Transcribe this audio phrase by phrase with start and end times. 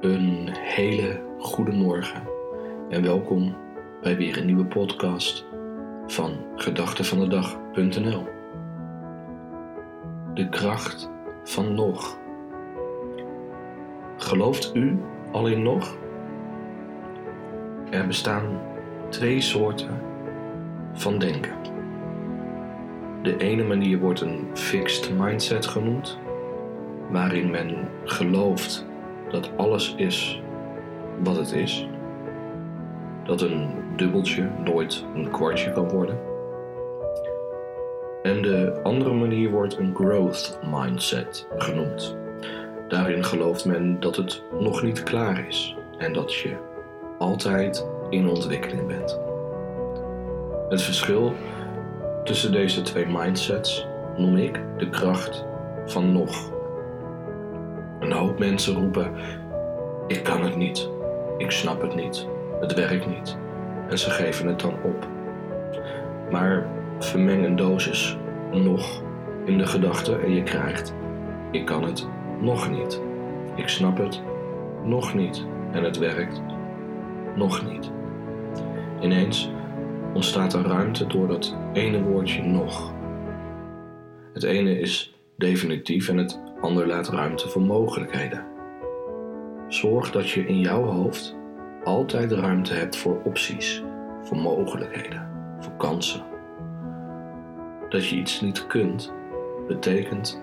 [0.00, 2.22] Een hele goede morgen
[2.88, 3.56] en welkom
[4.02, 5.46] bij weer een nieuwe podcast
[6.06, 8.28] van gedachtenvandedag.nl.
[10.34, 11.10] De kracht
[11.44, 12.18] van nog.
[14.16, 14.98] Gelooft u
[15.32, 15.96] al in nog?
[17.90, 18.60] Er bestaan
[19.08, 20.00] twee soorten
[20.92, 21.56] van denken.
[23.22, 26.18] De ene manier wordt een fixed mindset genoemd,
[27.10, 28.86] waarin men gelooft
[29.40, 30.40] dat alles is
[31.22, 31.88] wat het is.
[33.24, 36.18] Dat een dubbeltje nooit een kwartje kan worden.
[38.22, 42.16] En de andere manier wordt een growth mindset genoemd.
[42.88, 46.56] Daarin gelooft men dat het nog niet klaar is en dat je
[47.18, 49.20] altijd in ontwikkeling bent.
[50.68, 51.32] Het verschil
[52.24, 55.44] tussen deze twee mindsets noem ik de kracht
[55.86, 56.55] van nog.
[58.00, 59.12] Een hoop mensen roepen:
[60.06, 60.90] Ik kan het niet,
[61.38, 62.26] ik snap het niet,
[62.60, 63.36] het werkt niet.
[63.88, 65.08] En ze geven het dan op.
[66.30, 66.66] Maar
[66.98, 68.16] vermeng een dosis
[68.52, 69.02] nog
[69.44, 70.94] in de gedachte en je krijgt:
[71.50, 72.08] Ik kan het
[72.40, 73.02] nog niet,
[73.54, 74.22] ik snap het
[74.84, 76.42] nog niet en het werkt
[77.36, 77.90] nog niet.
[79.00, 79.50] Ineens
[80.14, 82.92] ontstaat er ruimte door dat ene woordje nog.
[84.32, 88.44] Het ene is definitief en het ander laat ruimte voor mogelijkheden.
[89.68, 91.36] Zorg dat je in jouw hoofd
[91.84, 93.82] altijd ruimte hebt voor opties,
[94.22, 96.24] voor mogelijkheden, voor kansen.
[97.88, 99.12] Dat je iets niet kunt,
[99.66, 100.42] betekent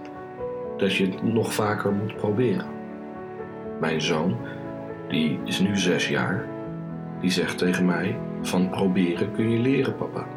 [0.77, 2.65] dat je het nog vaker moet proberen.
[3.79, 4.37] Mijn zoon,
[5.07, 6.45] die is nu zes jaar,
[7.19, 10.27] die zegt tegen mij: Van proberen kun je leren, papa.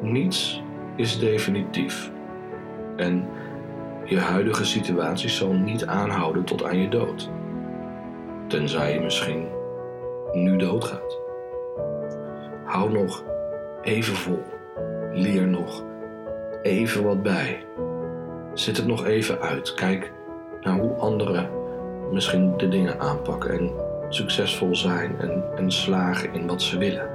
[0.00, 0.62] Niets
[0.96, 2.14] is definitief.
[2.96, 3.28] En
[4.04, 7.30] je huidige situatie zal niet aanhouden tot aan je dood.
[8.46, 9.46] Tenzij je misschien
[10.32, 11.20] nu doodgaat.
[12.64, 13.24] Hou nog
[13.82, 14.42] even vol.
[15.12, 15.84] Leer nog
[16.62, 17.64] even wat bij.
[18.54, 19.74] Zet het nog even uit.
[19.74, 20.12] Kijk
[20.60, 21.50] naar hoe anderen
[22.12, 23.70] misschien de dingen aanpakken en
[24.08, 27.10] succesvol zijn en, en slagen in wat ze willen.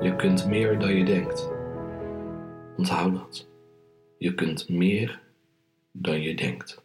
[0.00, 1.50] Je kunt meer dan je denkt.
[2.76, 3.53] Onthoud dat.
[4.24, 5.20] Je kunt meer
[5.92, 6.83] dan je denkt.